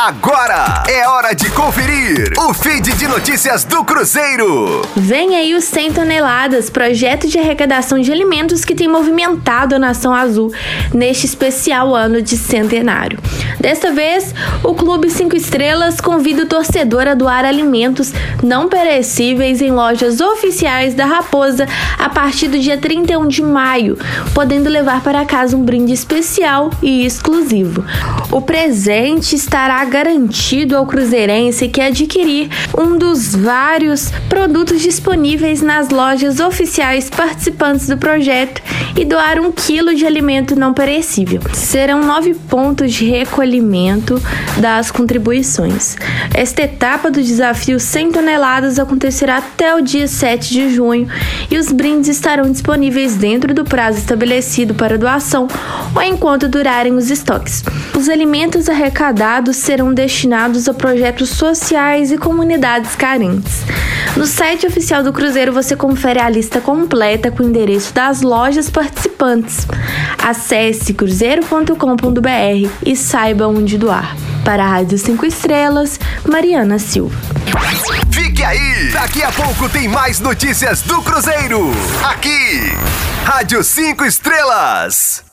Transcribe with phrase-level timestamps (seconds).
[0.00, 4.82] Agora é hora de conferir o feed de notícias do Cruzeiro.
[4.94, 10.14] Vem aí os 100 toneladas, projeto de arrecadação de alimentos que tem movimentado a Nação
[10.14, 10.52] Azul
[10.94, 13.18] neste especial ano de centenário.
[13.58, 14.32] Desta vez,
[14.62, 20.94] o Clube 5 Estrelas convida o torcedor a doar alimentos não perecíveis em lojas oficiais
[20.94, 21.66] da Raposa
[21.98, 23.98] a partir do dia 31 de maio,
[24.32, 27.84] podendo levar para casa um brinde especial e exclusivo.
[28.30, 36.40] O presente estará garantido ao cruzeirense que adquirir um dos vários produtos disponíveis nas lojas
[36.40, 38.62] oficiais participantes do projeto
[38.96, 41.40] e doar um quilo de alimento não perecível.
[41.54, 44.20] Serão nove pontos de recolhimento
[44.58, 45.96] das contribuições.
[46.34, 51.08] Esta etapa do desafio 100 toneladas acontecerá até o dia 7 de junho
[51.50, 55.48] e os brindes estarão disponíveis dentro do prazo estabelecido para doação
[55.94, 57.64] ou enquanto durarem os estoques.
[57.96, 63.62] Os alimentos arrecadados serão destinados a projetos sociais e comunidades carentes.
[64.16, 68.68] No site oficial do Cruzeiro você confere a lista completa com o endereço das lojas
[68.68, 69.66] participantes.
[70.22, 74.16] Acesse cruzeiro.com.br e saiba onde doar.
[74.44, 77.16] Para a Rádio 5 Estrelas, Mariana Silva.
[78.10, 78.90] Fique aí!
[78.92, 81.70] Daqui a pouco tem mais notícias do Cruzeiro.
[82.04, 82.72] Aqui,
[83.24, 85.27] Rádio 5 Estrelas.